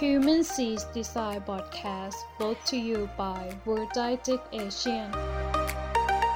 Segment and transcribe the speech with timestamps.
[0.00, 5.08] Human Seas Design Podcast brought to you by World Didactic Asian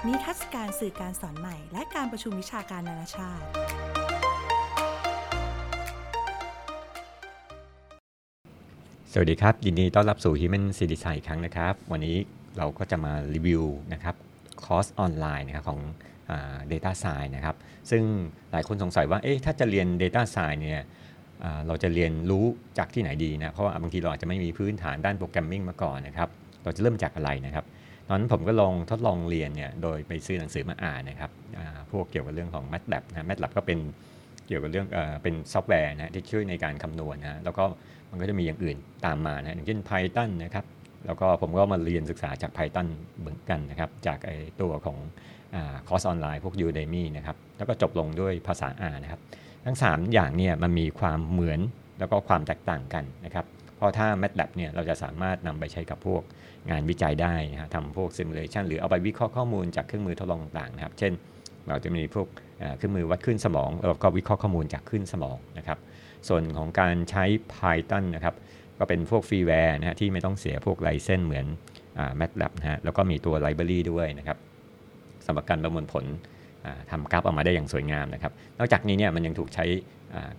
[0.06, 3.44] นิทรรศการสื่อการสอนใหม่ และการประชุมวิชาการนานาชาติ
[9.12, 12.16] สวัสดีครับ ยินดีต้อนรับสู่ Human c d e s i g n อีกครั้งนะครับ วันนี้
[12.58, 14.14] เราก็จะมารีวิวนะครับ
[14.64, 15.80] คอร์สออนไลน์นะครับของ
[16.30, 17.56] อ่า Data Science นะครับ
[17.90, 18.02] ซึ่ง
[18.50, 20.88] หลายคนสงสัยว่า เอ๊ะ ถ้าจะเรียน Data Science เนี่ยอ่า
[21.66, 22.44] เราจะเรียนรู้
[22.78, 26.28] จากที่ไหนดีนะเพราะว่าบางทีเราอาจจะไม่มีพื้นฐานด้าน programming มาก่อนนะครับ
[26.64, 27.64] เราจะเริ่มจากอะไรนะครับ
[28.08, 31.30] ตอนนั้นผมก็ลองทดลองเรียนเนี่ยโดยไปซื้อหนังสือมาอ่านนะครับ
[31.90, 33.78] พวกเกี่ยวกับเรื่องของ MATLAB นะ MATLAB ก็เป็น
[34.46, 34.86] เกี่ยวกับเรื่อง
[35.22, 37.64] เป็นซอฟต์แวร์นะที่ช่วยในการคำนวณนะแล้วก็
[38.10, 38.76] มันก็จะมีอย่างอื่น
[39.06, 40.64] ตามมานะอย่างเช่น Python นะครับ
[41.06, 42.86] แล้วก็ผมก็มาเรียนศึกษาจาก Python
[43.18, 44.98] เหมือนกันนะครับจากไอตัวของ
[45.88, 49.20] คอร์สออนไลน์พวก Udemy นะครับแล้วก็จบลงด้วยภาษา R นะครับ
[49.64, 51.60] ทั้ง 3 อย่างเนี่ยมันมีความเหมือน
[51.98, 56.22] แล้วก็ความแตกต่างกันนะครับ เพราะถ้า MATLAB เนี่ยเราจะสามารถนำไปใช้กับพวก
[56.70, 61.12] งานวิจัยได้นะทำพวก simulation หรือเอาไปวิเคราะห์ข้อมูลจากเครื่องมือทดลองต่างๆนะครับ เช่น
[61.68, 62.26] เราจะมีพวก
[62.76, 65.78] เครื่องมือวัดคลื่นสมองแล้วก็วิเคราะห์ข้อมูลจากคลื่นสมองนะครับ
[66.28, 67.24] ส่วนของการใช้
[67.54, 68.34] Python นะครับ
[68.78, 71.46] ก็เป็นพวก freeware นะฮะที่ไม่ต้องเสียพวก license เหมือน
[71.98, 74.38] อ่า MATLAB นะฮะแล้วก็มีตัว library ด้วยนะครับ
[75.26, 76.04] สำหรับการประมวลผล
[76.90, 79.64] ทำกราฟออกมาได้อย่างสวยงามนะครับ นอกจากนี้เนี่ยมันยังถูกใช้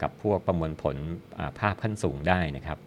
[0.01, 0.95] กับพวกประมวลผล
[1.59, 2.77] ภาพขั้นสูงได้นะครับ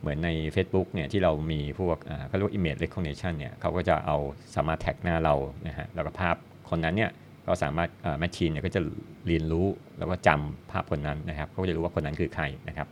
[0.00, 4.16] เหมือนใน Facebook เนี่ยที่เรามีพวกเขาเรียกว่า image recognition เนี่ยเขาก็จะเอา
[4.56, 5.34] สามารถแท็กหน้าเรา
[5.66, 6.36] นะฮะแล้วก็ภาพ
[6.70, 7.10] คนนั้นเนี่ย
[7.46, 8.80] ก็สามารถแมชชีนเนี่ยก็จะ
[9.26, 9.66] เรียนรู้
[9.98, 12.88] แล้วก็จำภาพคนนั้นนะครับเขาก็จะรู้ว่าคนนั้นคือใครนะครับ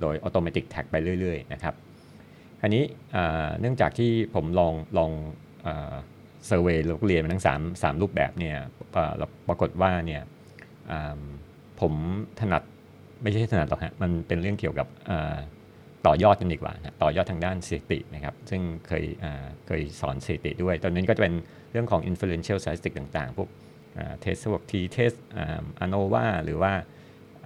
[0.00, 1.74] โดยอัตโนมัติแท็กไปเรื่อย ๆ นะครับ
[2.60, 2.84] คราวนี้
[3.60, 5.10] เนื่องจากที่ผมลองลอง
[6.46, 8.56] เซอร์เวยลูกเรียนมาทั้ง3 3รูปแบบเนี่ย
[9.16, 10.22] เราปรากฏว่าเนี่ย
[11.80, 11.92] ผม
[12.40, 12.62] ถนัด
[13.22, 14.86] ไม่ใช่ถนัดหรอกฮะมันเป็นเรื่องเกี่ยวกับ
[16.06, 19.04] ต่อยอดกันดีกว่าต่อยอดทางด้านสถิตินะครับ ซึ่งเคย
[19.66, 21.34] เคยสอนสถิติด้วย ตอนนี้ก็จะเป็น
[21.72, 23.48] เรื่องของ inferential statistics ต่างๆ พวก
[24.20, 26.72] เทสพวก t test อ่า ANOVA หรือว่า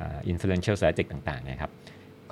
[0.00, 1.71] อ่า inferential statistics ต่างๆนะครับ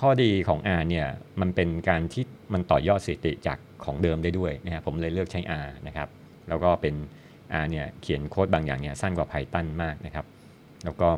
[0.00, 1.06] ข้อดีของ R เนี่ย
[1.40, 6.08] มันเป็นการที่มันต่อยอดสถิติจากของเดิมได้ด้วยนะครับผมเลยเลือกใช้ R นะครับ
[6.48, 6.94] แล้วก็เป็น
[7.62, 10.26] R เนี่ยเขียนโค้ดบางอย่างเนี่ยสั้นกว่า Python มากนะครับ
[10.84, 11.08] แล้วก็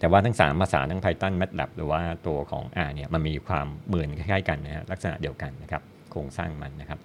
[0.00, 6.98] แต่ว่าทั้ง 3 ภาษาทั้ง Python MATLAB หรือว่าตัวของ R เนี่ยมันมีความเหมือนคล้ายๆกันนะฮะลักษณะเดียวกันนะครับโครงสร้างมันนะครับ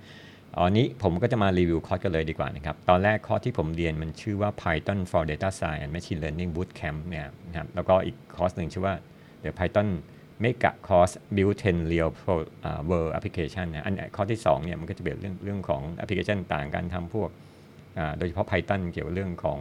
[0.55, 8.95] อันนี้ผมก็จะมารีวิวคอร์สกันเลยดีกว่านะครับ ตอนแรกคอร์สที่ผมเรียนมันชื่อว่า Python for Data Science and Machine Learning Bootcamp เนี่ยนะครับแล้วก็อีกคอร์สหนึ่งชื่อว่า
[9.43, 9.87] The Python
[10.43, 17.29] Mega Course Build 10 Real Pro อ่า World Application นะอันข้อที่2เนี่ยมันก็จะเป็นเรื่องเรื่องของแอปพลิเคชันต่างการทำพวก
[18.17, 19.59] โดยเฉพาะ Python เกี่ยวกับเรื่องของ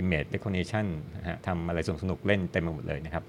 [0.00, 0.86] image recognition
[1.20, 3.24] ะะทำอะไรสนุกๆเล่นเต็มไปหมดเลยนะครับ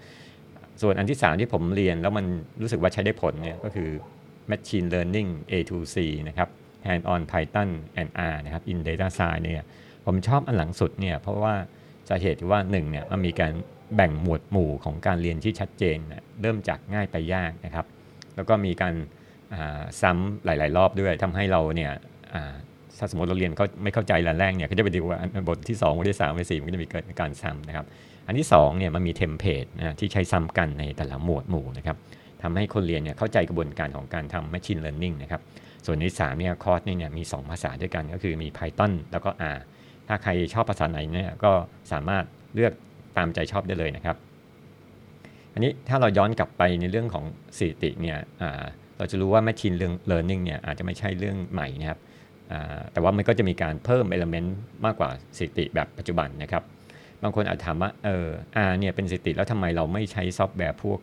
[0.82, 2.26] ส่วนอันที่ 3 ที่ผมเรียนแล้วมัน
[2.62, 3.90] รู้สึกว่าใช้ได้ผลเนี่ยก็คือ
[4.52, 5.96] Machine Learning A to C
[6.28, 6.50] นะครับ
[6.88, 7.70] Hand on Python
[8.02, 9.66] and R นะครับ in Data Science เนี่ย
[10.06, 11.56] ผมชอบอันหลังสุดเนี่ยเพราะว่า
[12.10, 13.54] สาเหตุที่ว่า1เนี่ยมันมีการ
[13.96, 17.86] แบ่งหมวดหมู่ของการเรียนที่ชัดเจนนะเริ่มจากง่ายไปยากนะครับ
[18.36, 18.94] แล้วก็มีการ
[20.02, 21.92] ซ้ำหลาย ๆ รอบด้วยทำให้เราเนี่ย
[22.98, 27.86] ถ้าสมมติเราเรียนเขาไม่เข้าใจแรกเนี่ยก็จะไปดูว่าบทที่2บทที่3บทที่4มันก็จะมีเกิดการซ้ำนะครับ
[28.28, 31.98] อันที่2เนี่ยมันมีเทมเพลตนะที่ใช้ซ้ำกันในแต่ละหมวดหมู่นะครับ
[32.44, 35.42] ทำให้คนเรียนเนี่ยเข้าใจกระบวนการของการทำ Machine Learning นะครับ
[35.86, 39.60] ส่วนใน3เนี่ยคอร์สนี่เนี่ยมี 2 ภาษาด้วยกันก็คือมี Python แล้วก็ R
[40.08, 41.52] ถ้าใครชอบภาษาไหนเนี่ยก็
[41.92, 42.74] สามารถเลือก
[43.18, 44.18] ตามใจชอบได้เลยนะครับ
[45.54, 47.26] อันนี้ถ้าเราย้อนกลับไปในเรื่องของ
[47.58, 48.18] สถิติเนี่ย
[48.98, 49.76] เราจะรู้ว่า Machine
[50.12, 52.00] Learning เนี่ยอาจจะไม่ใช่เรื่องใหม่นะครับ
[52.94, 54.50] แต่ว่ามันก็จะมีการเพิ่ม element
[54.86, 56.64] มากกว่าสถิติแบบปัจจุบันนะครับ
[57.24, 58.28] บางคนอาจถามว่าเออ
[58.68, 61.00] R เนี่ยเป็นสถิติแล้วทำไมเราไม่ใช้ซอฟต์แวร์พวก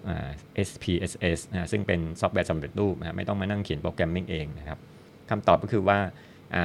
[0.69, 4.79] SPSS นะซึ่งเป็นซอฟต์แวร์สำเร็จรูปนะไม่ต้องมานั่งเขียน programming เองนะครับ
[5.31, 5.99] คำตอบก็คือว่า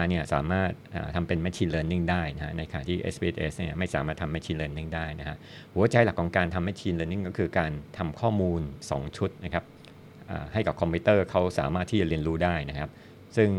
[0.01, 0.72] R เนี่ยสามารถ
[1.16, 5.38] ทำเป็น Machine Learning ได้นะฮะในขณะที่ SPSS เนี่ยไม่สามารถทำ Machine Learning ได้นะฮะ
[5.73, 9.63] หัวใจหลักของการทำ Machine Learning ก็คือการทำข้อมูล 2 ชุดนะครับ
[10.53, 12.90] ให้กับคอมพิวเตอร์เขาสามารถที่จะเรียนรู้ได้นะครับ
[13.37, 13.49] ซึ่ง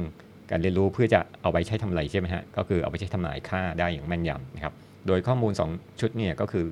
[0.51, 4.75] การเรียนรู้เพื่อจะเอาไปใช้ทำอะไรใช่ไหมฮะก็คือเอาไปใช้ทำนายค่าได้อย่างแม่นยำนะครับ
[5.07, 6.67] โดยข้อมูล 2 ชุดเนี่ยก็คือ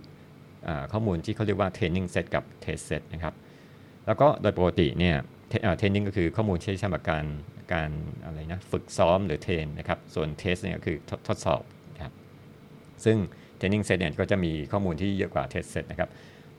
[0.69, 3.35] อข้อมูลที่เขาเรียกว่า training set กับ test set นะครับ
[4.07, 5.17] แล้วก็โดยปกติเนี่ย
[5.49, 7.25] training ก็คือข้อมูลที่ใช้สำหรับการ
[7.73, 7.91] การ
[8.25, 11.63] อะไรนะฝึกซ้อมหรือ train นะครับ ส่วน test เนี่ยก็คือทดทดสอบ
[11.95, 12.13] นะครับ
[13.05, 13.17] ซึ่ง
[13.59, 16.11] training set เนี่ยก็จะมีข้อมูลที่เยอะกว่า test set นะครับ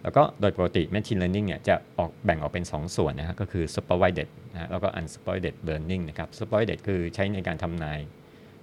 [0.04, 8.00] แล้วก็โดยปกติ machine learning เนี่ยจะออกแบ่งออกเป็น 2 ส่วนนะฮะก็คือ supervised นะฮะแล้วก็ unsupervised learning นะครับ supervised คือใช้ในการทำนาย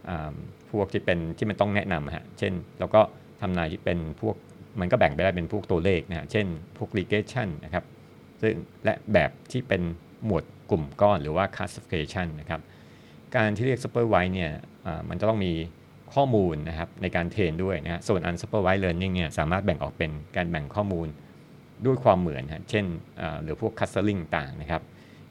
[0.08, 0.34] อ่า
[0.70, 3.00] พวกที่เป็นที่มันต้องแนะนำฮะเช่น แล้วก็
[3.40, 4.36] ทำนายที่เป็นพวก
[4.80, 6.46] มันก็แบ่งไปได้เป็นพวกตัวเลขนะฮะเช่น
[6.78, 7.84] พวก regression นะครับ
[8.42, 9.82] ซึ่งและแบบที่เป็น
[10.26, 12.60] หมวดกลุ่มก้อนหรือว่า classification นะครับ
[13.36, 14.52] การที่เรียก supervised เนี่ย
[15.08, 15.52] มันจะต้องมี
[16.14, 21.08] ข้อมูลนะครับในการเทรนด้วยนะส่วน unsupervised learning เนี่ยสามารถแบ่งออกเป็นการแบ่งข้อมูล
[21.86, 22.84] ด้วยความเหมือนฮะเช่น
[23.42, 24.82] หรือพวก clustering ต่างนะครับ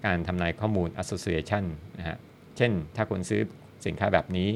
[0.05, 1.63] การทำนายข้อมูล association
[1.97, 2.17] นะฮะ
[2.57, 3.41] เช่นถ้าคุณซื้อ
[3.85, 4.49] สินค้าแบบนี้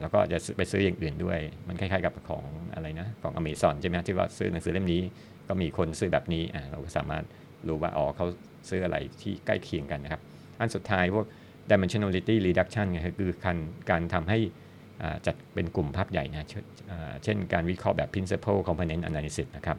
[0.00, 1.38] แล้วก็จะไปซื้ออย่างอื่นด้วย
[1.68, 2.44] มันคล้ายๆกับของ
[2.74, 5.02] อะไรนะ ของอเมซอนใช่ไหมที่ว่าซื้อหนังสือเล่มนี้
[5.48, 7.24] ก็มีคนซื้อแบบนี้เราก็สามารถ
[7.68, 8.26] รู้ว่าอ๋อเขา
[8.68, 10.22] ซื้ออะไรที่ใกล้เคียงกันนะครับ
[10.60, 11.26] อันสุดท้ายพวก
[11.70, 12.86] dimensionality reduction
[13.18, 13.56] คือการ
[13.90, 14.38] การทำให้
[15.26, 16.48] จัดเป็นกลุ่มภาพใหญ่นะ
[17.24, 19.78] เช่นการวิเคราะห์แบบ principal component analysis นะครับ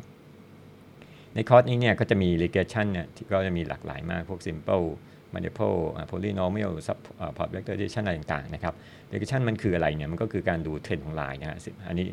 [1.35, 4.85] ในคอร์สนี้เนี่ยก็จะมี regression เนี่ยที่ก็จะมีหลากหลายมากพวก simple
[5.33, 5.79] multiple
[6.11, 8.73] polynomial support vector regression อะไรต่างๆนะครับ
[9.11, 11.57] regression มันคืออะไรเนี่ยมันก็คือการดูเทรนด์ของลายนะฮะ
[11.87, 12.05] อันนี้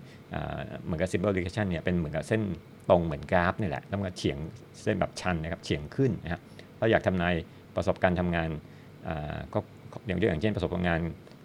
[0.84, 2.42] เหมือนกับ simple regression เนี่ยเป็นเหมือนกับเส้น
[2.90, 4.38] ตรงเหมือนกราฟนี่แหละแล้วมันเฉียง
[4.82, 6.40] เส้นแบบชันนะครับเฉียงขึ้นนะครับ
[6.78, 7.34] เราอยากทำนาย
[7.76, 8.48] ประสบการณ์ทำงาน
[9.54, 9.58] ก็
[10.06, 11.00] อย่างอย่างเช่นประสบการณ์งาน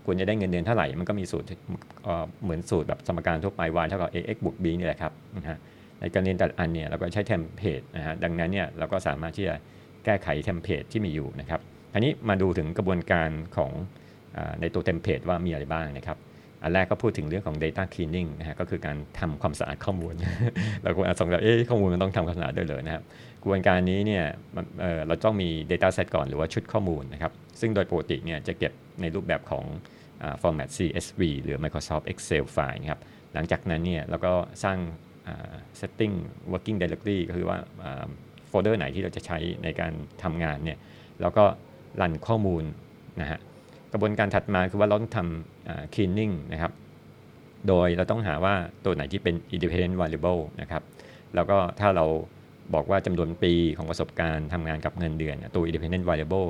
[0.05, 1.47] ควรจะได้เงินเดือนเท่าไหร่ มันก็มีสูตร
[2.43, 5.57] เหมือนสูตรแบบสมการทั่วไป y เท่ากับ ax บวก b นี่แหละครับนะฮะ
[5.99, 9.55] ในการเรียนแต่อันเนี่ยเราก็ใช้ template นะฮะดังนั้นเนี่ยเราก็สามารถที่จะ
[10.05, 11.59] แก้ไข template ที่มีอยู่นะครับ
[11.93, 13.71] ทีนี้มาดูถึงกระบวนการของ
[14.37, 16.17] อในตัว template ว่ามีอะไรบ้างนะครับ
[16.63, 20.13] อันแรกก็พูดถึงเรื่องของ data cleaning นะฮะก็คือการทำความสะอาดข้อมูล
[20.83, 23.03] เราก็อาจสงสัยเอ๊ะข้อมูลมันต้องทำความสะอาดด้วยเลยนะครับ
[23.41, 24.25] กระบวนการนี้เนี่ย
[24.79, 29.65] เเราต้องมี data set ก่อนหรือว่าชุดข้อมูลนะครับซึ่งโดยปกติเนี่ยจะเก็บในรูปแบบของ
[30.41, 33.01] format CSV หรือ Microsoft Excel ไฟล์นะครับ
[33.33, 34.33] หลังจากนั้นเนี่ยเราก็
[34.63, 34.77] สร้าง
[35.79, 36.15] setting
[36.51, 37.57] working directory ก็คือว่า
[38.47, 39.93] โฟลเดอร์ไหนที่เราจะใช้ในการ
[40.23, 40.77] ทำงานเนี่ย
[41.21, 41.45] เราก็
[42.01, 42.63] รันข้อมูล
[43.21, 43.39] นะฮะ
[43.93, 46.71] กระบวนการถัดมาคือว่าเราต้องทำ cleaning นะครับ
[47.67, 48.53] โดยเราต้องหาว่า
[48.85, 50.83] ตัวไหนที่เป็น independent variable นะครับ
[51.35, 52.05] แล้วก็ถ้าเรา
[52.73, 56.47] บอกว่าจำนวนปีของประสบการณ์ทำงานกับเงินเดือน ตัว independent variable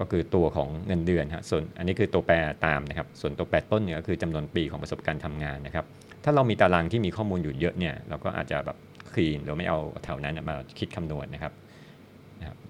[0.00, 2.34] ก็คือตัวของเงินเดือนฮะส่วนอันนี้คือตัวแปร
[2.66, 5.86] ตามนะครับ ส่วนตัวแปรต้นเนี่ยก็คือจำนวนปีของประสบการณ์ทำงานนะครับ
[6.24, 8.76] ถ้าเรามีตารางที่มีข้อมูลอยู่เยอะเนี่ยเราก็อาจจะแบบ
[9.12, 11.52] คลีนหรือไม่เอาแถวนั้นมาคิดคำนวณนะครับ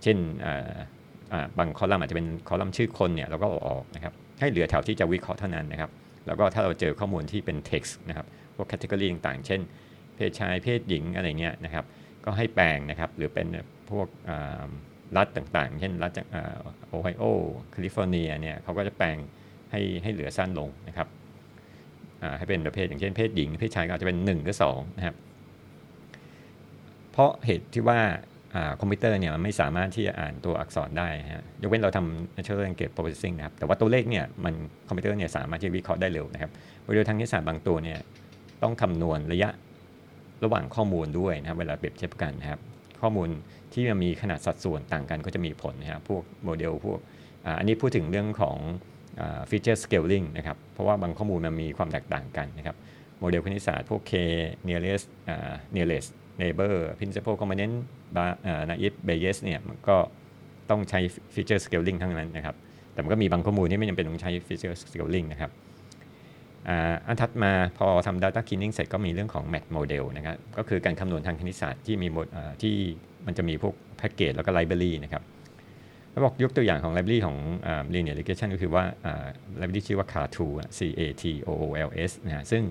[0.03, 0.19] เช่น
[1.59, 5.91] บางคอลัมน์อาจจะเป็นคอลัมน์ชื่อคนเนี่ยเราก็ออกนะครับให้เหลือแถวที่จะวิเคราะห์เท่านั้นนะครับ
[6.27, 8.27] แล้วก็ถ้าเราเจอข้อมูลที่เป็น text นะครับ
[8.57, 9.61] พวก category ต่างๆ เช่น
[10.17, 11.85] เพศชายเพศหญิงอะไรเงี้ยนะครับ
[12.25, 13.47] ก็ให้แปลงนะครับหรือเป็น
[13.91, 14.07] พวก
[15.17, 16.13] รัฐต่างๆ เช่นรัฐ
[16.89, 17.25] โอไฮโอ
[17.71, 19.17] แคลิฟอร์เนียเนี่ยเขาก็จะแปลง
[19.71, 21.09] ให้ให้เหลือสั้นลงนะครับ
[22.39, 25.17] ให้เป็นประเภทอย่างเช่นเพศหญิง เพศชายก็อาจจะเป็น1หรือ2นะครับ
[27.13, 28.01] เพราะเหตุที่ว่า
[28.81, 34.55] คอมพิวเตอร์เนี่ยมันไม่สามารถที่จะอ่านตัวอักษรได้ฮะยกเว้นเราทำ natural language processing นะครับ แต่ว่าตัวเลขเนี่ยมัน
[34.89, 36.51] คอมพิวเตอร์เนี่ยสามารถที่จะวิเคราะห์ได้เร็วนะครับ
[36.95, 37.99] โดยทางคณิตศาสตร์บางตัวเนี่ย
[38.63, 39.51] ต้องคำนวณระยะ
[40.45, 42.61] ระหว่างข้อมูลด้วยนะครับเวลาเปรียบเทียบกันนะครับ
[43.03, 43.29] ข้อมูล
[43.73, 46.99] ที่มันมีขนาดสัดส่วนต่างกันก็จะมีผลนะครับพวกโมเดลพวก
[47.59, 48.57] อันนี้พูดถึงเรื่องของ
[49.51, 52.77] feature scaling นะครับ เพราะว่าบางข้อมูลมันมีความแตกต่างกันนะครับ
[53.21, 54.13] โมเดลคณิตศาสตร์พวก K
[54.69, 55.07] nearest
[55.75, 56.11] nearest
[56.41, 57.75] neighbor principal component
[58.71, 59.97] naive Bayes เนี่ยมันก็
[60.71, 61.01] ต้องใช้
[61.35, 62.57] feature scaling ทั้งนั้นนะครับ
[62.93, 65.51] แต่มันก็มีบางข้อมูลที่ไม่จำเป็นต้องใช้ feature scaling นะครับ
[67.07, 72.09] อันถัดมาพอทำ data cleaning เสร็จก็มีเรื่องของ Math model นะครับก็คือการคำนวณทางคณิตศาสตร์ที่มี
[72.63, 72.75] ที่
[73.27, 75.23] มันจะมีพวกแพ็กเกจแล้วก็ library นะครับ
[76.11, 77.37] แล้วบอกยกตัวอย่างของ library ของ
[77.95, 78.85] linear regression ก็คือว่า
[79.57, 82.63] ไลบรารีชื่อว่า CATOOL C A T O O L S นะซึ่ง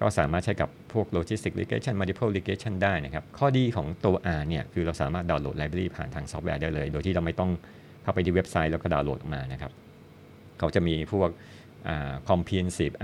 [0.00, 7.50] ก็สามารถใช้กับพวก logistic regression multiple regression ได้นะครับ ข้อดีของตัว R เนี่ยคือเราสามารถดาวน์โหลด library ผ่านทางซอฟต์แวร์ได้เลย โดยที่เราไม่ต้อง
[8.02, 9.72] เข้าไปที่เว็บไซต์แล้วก็ดาวน์โหลดออกมานะครับ
[10.58, 11.30] เขาจะมีพวก
[12.28, 12.94] comprehensive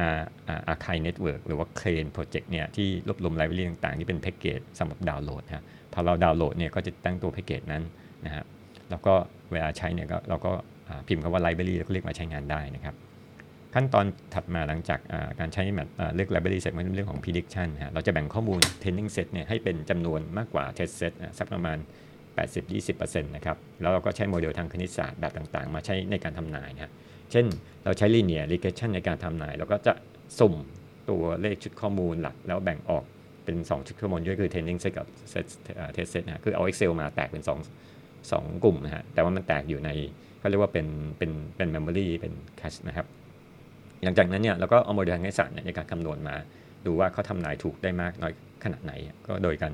[0.73, 7.83] archive network หรือว่า CLANE project เนี่ยที่รวบรวมไลบรารีต่างๆ ที่เป็นแพ็กเกจสำหรับดาวน์โหลดนะพอเราดาวน์โหลดเนี่ยก็จะตั้งตัวแพ็กเกจนั้น
[8.25, 8.45] นะครับ
[8.91, 9.15] แล้วก็
[9.53, 10.51] เวลาใช้เนี่ยก็เราก็
[11.09, 12.95] พิมพ์คำว่า library แล้วก็เรียกมาใช้งานได้นะครับ
[13.75, 15.01] ขั้นตอนถัดมาหลังจาก
[15.41, 21.79] การใช้แบบเลือก library เสร็จมันเป็นเรื่องของ prediction ฮะเราจะแบ่งข้อมูล training set เนี่ยให้เป็นจำนวนมากกว่า test set สักประมาณ
[22.47, 26.93] 80-20%นะครับ แล้วเราก็ใช้โมเดลทางคณิตศาสตร์แบบต่างๆ มาใช้ในการทำนายนะ
[27.33, 27.47] เช่น
[27.85, 29.93] เราใช้ linear regression ในการทำนาย เราก็จะ
[30.39, 30.55] สุ่ม
[31.11, 33.05] ตัวเลขชุดข้อมูลหลัก แล้วแบ่งออก
[33.45, 35.47] เป็น 2 ชุดข้อมูลด้วยคือ training set กับ set
[35.97, 39.91] test set นะคือเอา Excel มาแตกเป็น 2 2 กลุ่มนะฮะแต่ว่ามันแตกอยู่ใน
[40.39, 40.87] เขาเรียกว่าเป็น
[41.19, 43.07] เป็นเป็น memory เป็น cache นะครับ
[44.05, 46.37] หลังจากนั้นเนี่ยเราก็เอาโมเดลทางคณิตศาสตร์ในการคำนวณมา
[46.87, 48.33] ดูว่าเขาทำนายถูกได้มากน้อย
[48.65, 48.93] ขนาดไหน
[49.27, 49.73] ก็โดยการ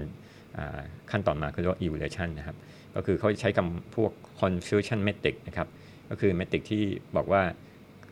[1.10, 2.56] ขั้นตอนมาคือเรียกว่า evaluation นะครับ
[2.94, 5.68] ก็คือเขาใช้คำพวก confusion matrix นะครับ
[6.10, 6.82] ก็คือ metric ที่
[7.16, 7.42] บอกว่า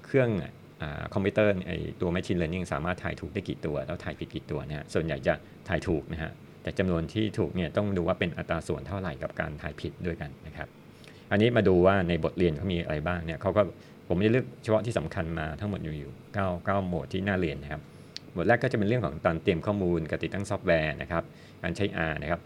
[0.05, 0.31] เครื่อง
[1.15, 5.35] คอมพิวเตอร์ไอตัว Machine Learning สามารถทายถูกได้กี่ตัว แล้วทายผิดกี่ตัวนะฮะ ส่วนใหญ่จะ
[5.69, 6.31] ทายถูกนะฮะ
[6.63, 10.69] แต่จำนวนที่ถูกเนี่ยต้องดูว่าเป็นอัตราส่วนเท่าไหร่กับการทายผิดด้วยกันนะครับ
[11.31, 13.63] อันนี้มาดูว่าในบทเรียนเขามีอะไรบ้างเนี่ยเขาก็
[14.09, 17.83] ผมจะเลือกเฉพาะที่สำคัญมาทั้งหมดอยู่อยู่9 9หมวดที่น่าเรียนนะครับ
[18.33, 21.25] หมวดแรกก็จะเป็นเรื่องของการเตรียมข้อมูลการติดตั้งซอฟต์แวร์นะครับ
[21.63, 22.41] การใช้ R นะครับ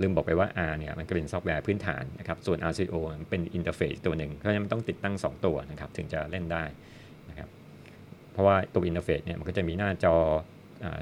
[0.00, 2.94] ลืมบอกไปว่า R เนี่ยมันก็เป็นซอฟต์แวร์พื้นฐานนะครับส่วน RCO
[3.30, 6.64] เป็นอินเทอร์เฟซตัวหนึ่งเพราะฉะนั้นมันต้องติดตั้ง 2 ตัวนะครับถึงจะเล่นได้
[7.30, 7.48] นะครับ
[8.32, 10.16] เพราะว่าตัว interface เนี่ยมันก็จะมีหน้าจอ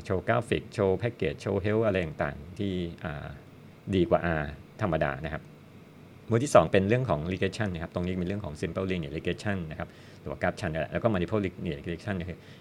[0.05, 2.73] โชว์กราฟิกโชว์แพ็กเกจโชว์ help อะไรต่างๆที่
[3.95, 4.45] ดีกว่า R
[4.83, 5.43] ธรรมดานะครับ
[6.29, 9.89] หมวดที่ 2 เป็นเรื่องของ regression นะครับ ตรงนี้เป็นเรื่องของ simple linear regression นะครับ
[10.21, 12.15] หรือว่ากราฟชันแล้วก็ multiple linear regression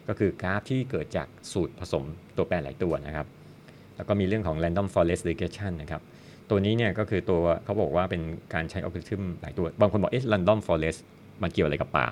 [0.07, 2.03] ก็คือกราฟที่เกิดจากสูตรผสม
[2.37, 3.27] ตัวแปรหลายตัวนะครับ
[3.95, 6.01] แล้วก็มีเรื่องของ random forest regression นะครับ
[6.49, 8.21] ตัวนี้เนี่ยก็คือตัวเขาบอกว่าเป็น
[8.53, 10.99] การใช้อัลกอริทึมหลายตัว บางคนบอกเอ๊ะ random forest
[11.43, 12.07] มันเกี่ยวอะไรกับป่า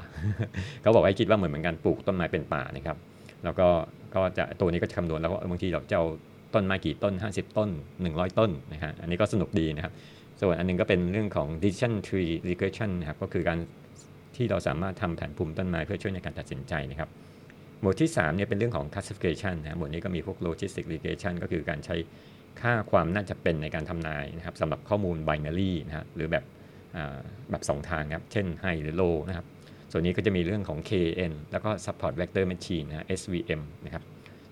[0.82, 2.98] เขาบอกว่าคิดว่าเหมือนเหมือนกันปลูกต้นไม้เป็นป่านะครับ
[3.44, 3.68] แล้วก็
[4.16, 6.06] ก็จะตัวนี้ก็จะคำนวณแล้วว่าบางทีเราจะเอา
[6.54, 7.70] ต้นไม้กี่ต้น 50 ต้น
[8.04, 9.94] 100 ต้นนะฮะ อันนี้ก็สนุกดีนะครับ
[10.40, 13.60] ส่วนอันนึงก็เป็นเรื่องของ decision tree regression นะครับก็คือการ
[14.36, 17.10] ที่เราสามารถทำแผนภูมิต้นไม้เพื่อช่วยในการตัดสินใจนะครับ
[17.82, 21.96] หมวดที่3เนี่ยเป็นเรื่องของ classification นะหมวดนี้ก็มีพวก logistic regression ก็คือการใช้
[22.62, 26.44] ค่าความน่าจะเป็นในการทำนายนะครับสำหรับข้อมูล binary นะหรือแบบ
[27.52, 29.46] แบบสองทางครับ เช่น high หรือ low นะครับ
[29.92, 34.04] ส่วนนี้ก็จะมีเรื่องของ KN แล้วก็ support vector machine นะ SVM นะครับ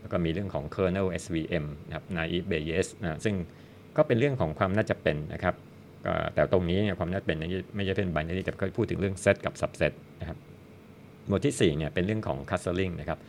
[0.02, 3.36] แล้วก็มีเรื่องของ kernel SVM นะครับ naive Bayes นะซึ่ง
[3.98, 5.56] ก็เป็นเรื่องของความน่าจะเป็นนะครับ
[6.34, 7.38] แต่ตรงนี้เนี่ยความน่าเป็น
[7.76, 10.38] ไม่ใช่เป็น binary แต่ก็พูดถึงเรื่อง set กับ subset นะครับ
[11.28, 13.20] หมวดที่4เนี่ยเป็นเรื่องของ clustering นะครับ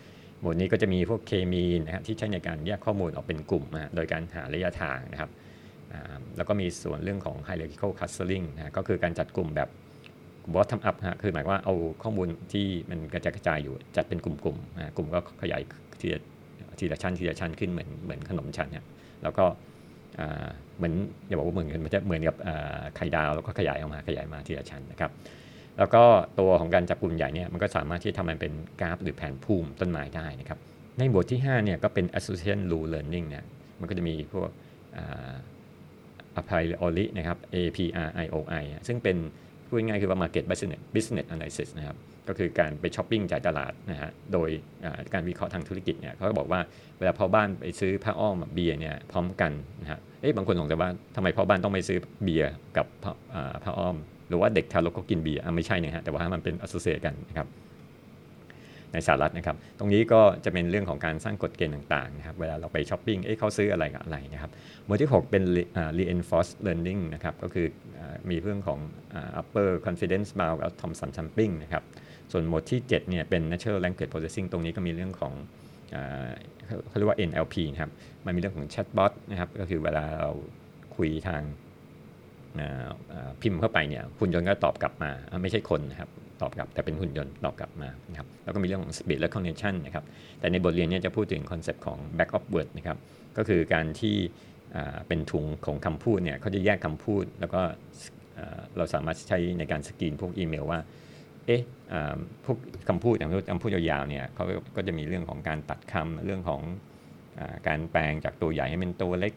[0.41, 5.31] หมวดนี้ก็จะมีพวกเคมีนะครับที่ใช้ในการแยกข้อมูลออกเป็นกลุ่มนะโดยการหาระยะทางนะครับ
[6.37, 9.69] แล้วก็มีส่วนเรื่องของ hierarchical clustering นะก็คือการจัดกลุ่มแบบ
[10.55, 15.63] bottom up ฮะคือหมายว่าเอาข้อมูลที่มันกระจายกระจายอยู่จัดเป็นกลุ่มๆนะกลุ่มก็ขยาย
[16.01, 16.21] ทีละ
[16.79, 18.85] ทีละชั้นทีละชั้นขึ้นเหมือนเหมือนขนมชั้นเนี่ย
[19.23, 19.45] แล้วก็
[20.77, 20.95] เหมือน
[21.29, 22.37] อย่าบอกว่าเหมือนกันมันจะเหมือนกับ
[22.97, 25.11] ไข่ดาวแล้วก็ขยายออกมาขยายมาทีละชั้นนะครับ
[25.79, 26.03] แล้วก็
[26.39, 30.59] ตัวของการจับกลุ่มใหญ่เนี่ยมันก็สามารถที่ทำมันเป็นกราฟหรือแผนภูมิต้นไม้ได้นะครับ
[30.99, 33.45] ในบทที่5เนี่ยก็เป็น association rule learning เนี่ย
[33.81, 34.49] มันก็จะมีพวก
[36.41, 38.65] a p p r i o r i นะครับ A P R I O I
[38.89, 39.17] ซึ่งเป็น
[39.67, 41.97] พูดง่ายคือว่า market business business analysis นะครับ
[42.29, 44.49] ก็คือการไปช้อปปิ้งจ่ายตลาดนะฮะโดย
[45.13, 46.61] การวิเคราะห์ทางธุรกิจเนี่ยเขาก็บอกว่า
[46.99, 49.53] เวลาพ่อบ้านไปซื้อผ้าอ้อมเบียร์เนี่ยพร้อมกัน
[49.83, 52.87] นะฮะเอ๊ะบางคนสงสัยว่าทำไมพ่อบ้านต้องไปซื้อเบียร์กับ
[53.65, 53.97] ผ้าอ้อม
[54.29, 57.49] หรือว่าเด็กทารกก็กินเบียร์ไม่ใช่นะฮะแต่ว่ามันเป็นอ s s o c i a t e กันนะครับ
[58.93, 64.51] ในสหรัฐนะครับ ตรงนี้ก็จะเป็นเรื่องของการสร้างกฎเกณฑ์ต่างๆนะครับเวลาเราไปช้อปปิ้งเอ๊ะเขาซื้ออะไรกับอะไรนะครับ
[64.87, 65.43] หมวดที่ 6 เป็น
[65.99, 67.67] reinforced learning นะครับก็คือ
[68.31, 68.79] มีเรื่องของ
[69.41, 71.83] upper confidence bound กับ Thompson sampling นะครับ
[72.33, 75.33] ส่วนหมวดที่7เนี่ยเป็น natural language processing ตรงนี้ก็มีเรื่องของ
[76.89, 77.91] เขาเรียกว่า NLP นะครับ
[78.25, 80.31] มันมีเรื่องของแชทบอทนะครับ ก็คือเวลาเรา
[80.97, 81.43] คุยทาง
[83.43, 85.11] พิมพ์เข้าไปเนี่ยหุ่นยนต์ก็ตอบกลับมา
[85.43, 86.11] ไม่ใช่คนนะครับ
[86.43, 90.05] ตอบกลับแต่เป็นหุ่นยนต์ตอบกลับมานะครับ แล้วก็มีเรื่องของ speech recognition นะครับ
[90.41, 92.99] แต่ในบทเรียนเนี้จะพูดถึง concept ของ bag of word นะครับ
[93.37, 94.17] ก็คือการที่
[95.09, 97.61] เป็นถุงของคำพูดเนี่ยเขาจะแยกคำพูด แล้วก็
[98.77, 100.81] เราสามารถใช้ในการสกรีนพวกอีเมลว่า
[101.47, 101.63] เอ๊ะ
[102.45, 102.57] พวก
[102.89, 104.45] คำพูดอย่างคำพูดยาวๆเนี่ยเขา
[104.77, 106.63] ก็จะมีเรื่องของการตัดคำเรื่องของ
[107.69, 109.33] การแปลงจากตัวใหญ่ให้เป็นตัวเล็ก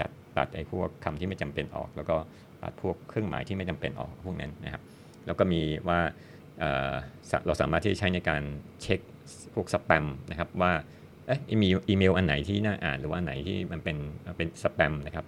[0.00, 2.16] จัดตัดไอ้พวกคำที่ไม่จำเป็นออก แล้วก็
[2.62, 4.82] ตัดพวกเครื่องหมายที่ไม่จำเป็นออกพวกนั้นนะครับ
[5.26, 6.00] แล้วก็มีว่า
[7.46, 8.42] เราสามารถที่จะใช้ในการ
[8.82, 9.00] เช็ค
[9.54, 10.72] พวกสแปมนะครับว่า
[11.26, 13.96] เอ๊ะมีอีเมลอันไหนที่น่าอ่านหรือว่าอันไหนที่มันเป็น
[14.36, 15.24] เป็นสแปมนะครับ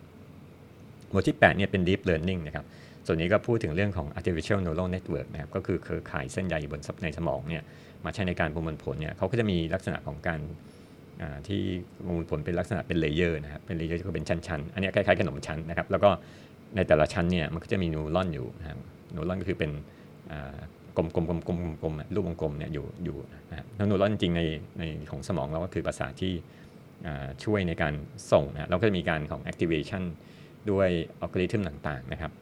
[1.10, 2.64] หมวดที่ 8เนี่ยเป็น deep learning นะครับ
[3.06, 7.62] ส่วนนี้ก็พูดถึงเรื่องของ artificial neural network นะครับก็คือเครือข่ายเส้นใยบนในสมองเนี่ย
[8.04, 10.40] มาใช้ในการประมวลผลเนี่ยเขาก็จะมีลักษณะของการ
[11.48, 11.62] ที่
[12.04, 16.10] ประมวลผลเป็นลักษณะเป็น layer นะครับเป็น layer ก็เป็นชั้นๆ อันนี้คล้ายๆขนมชั้นนะครับแล้วก็
[16.76, 18.78] ในแต่ละชั้นเนี่ยมันก็จะมี neuron อยู่นะครับ
[19.14, 19.70] neuron ก็คือเป็น
[20.96, 23.16] กลมๆกลมๆกลมๆรูปวงกลมเนี่ยอยู่อยู่
[23.50, 24.42] นะครับ neuron จริงใน
[24.78, 26.32] ในของสมองเราก็คือประสาทที่
[27.44, 27.94] ช่วยในการ
[28.32, 30.02] ส่งนะแล้วก็จะมีการของ activation
[30.70, 30.88] ด้วย
[31.20, 32.32] อัลกอริทึมต่างๆนะครับ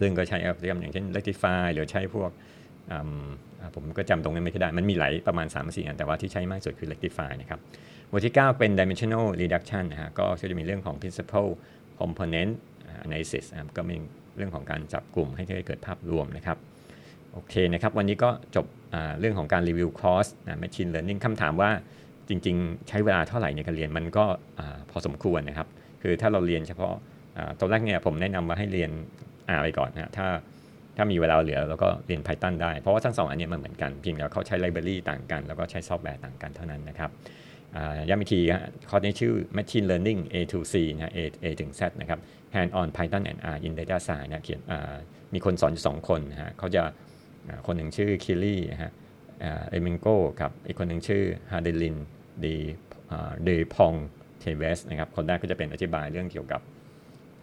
[0.00, 2.30] ซึ่งก็ใช้อัลกอริทึมอย่างเช่น rectify หรือใช้พวก
[3.74, 7.60] ผมก็จำตรงนั้นไม่ได้ มันมีหลายประมาณ3ามสี่อัน แต่ว่าที่ใช้มากสุดคือ rectify นะครับ
[8.08, 11.46] หมวดที่ 9 เป็น dimensional reduction นะฮะก็จะมีเรื่องของ principal
[12.00, 12.52] component
[13.06, 13.96] analysis นะครับก็มี
[14.36, 16.58] เรื่องของการจับกลุ่มให้เกิดภาพรวมนะครับ
[17.32, 18.66] โอเคนะครับ วันนี้ก็จบ
[19.20, 20.26] เรื่องของการรีวิวคอร์ส
[20.62, 21.70] machine learning คำถามว่า
[22.28, 24.24] จริง ๆ ใช้เวลาเท่าไหร่ในการเรียนมันก็
[24.90, 25.68] พอสมควรนะครับ
[26.02, 26.94] คือถ้าเราเรียนเฉพาะ
[27.60, 28.90] ตอนแรกเนี่ยผมแนะนำว่าให้เรียน
[29.54, 30.28] R ไปก่อนนะถ้า
[30.96, 37.10] ถ้ามีเวลาเหลือเราก็เรียน Python ได้ เพราะว่าทั้งสองอันนี้มันเหมือนกันเพียงแต่เขาใช้ library ต่างกัน แล้วก็ใช้ซอฟต์แวร์ต่างกันเท่านั้นนะครับ
[38.08, 38.40] ย้ำอีกที
[38.90, 42.18] คอร์สนี้ชื่อ Machine Learning A to Z นะ A A ถึง Z นะครับ
[42.54, 44.60] Hands on Python and R in Data Science นะเขียน
[45.34, 46.82] มีคนสอนอยู่สองคนนะฮะเขาจะ
[47.66, 48.90] คนหนึ่งชื่อ Kirill นะฮะ
[49.70, 51.96] Eremenko กับอีกคนหนึ่งชื่อ Hadelin
[52.44, 56.60] de de Ponteves นะครับ คนแรกก็จะเป็นอธิบายเรื่องเกี่ยวกับ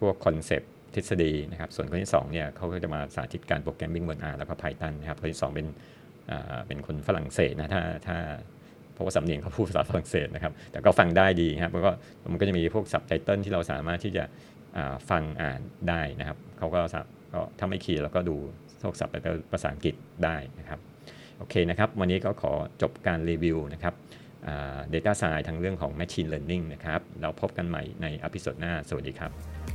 [0.00, 5.66] พวก concept ทฤษฎีนะครับ ส่วนคนที่2เนี่ยเขาก็จะมาสาธิตการ programming บน R แล้วก็ Python นะครับ คนที่ 2 เป็น
[6.66, 8.16] เป็นคนฝรั่งเศสนะถ้าถ้า
[8.94, 11.90] เพราะว่าสำเนียงเขาพูดภาษาฝรั่งเศสนะครับ แต่ก็ฟังได้ดีครับแล้วก็
[12.32, 14.24] มันก็จะมีพวกซับไตเติลที่เราสามารถที่จะ
[15.10, 16.80] ฟังอ่านได้นะครับเขาก็
[17.34, 18.36] ก็ถ้าไม่เคลียร์เราก็ดู
[18.82, 20.78] พวกซับไตเติลภาษาอังกฤษได้นะครับ
[21.38, 23.94] โอเคนะครับ วันนี้ก็ขอจบการรีวิวนะครับ
[24.92, 29.73] Data Science ทั้งเรื่องของ Machine Learning นะครับ เราพบกันใหม่ใน episode หน้า สวัสดีครับ